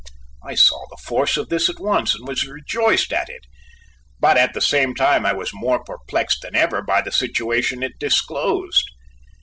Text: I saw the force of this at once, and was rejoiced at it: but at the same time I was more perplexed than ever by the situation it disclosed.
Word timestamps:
I 0.43 0.55
saw 0.55 0.83
the 0.89 0.97
force 0.99 1.37
of 1.37 1.49
this 1.49 1.69
at 1.69 1.79
once, 1.79 2.15
and 2.15 2.27
was 2.27 2.47
rejoiced 2.47 3.13
at 3.13 3.29
it: 3.29 3.45
but 4.19 4.35
at 4.35 4.55
the 4.55 4.59
same 4.59 4.95
time 4.95 5.27
I 5.27 5.33
was 5.33 5.53
more 5.53 5.83
perplexed 5.83 6.41
than 6.41 6.55
ever 6.55 6.81
by 6.81 7.01
the 7.03 7.11
situation 7.11 7.83
it 7.83 7.99
disclosed. 7.99 8.89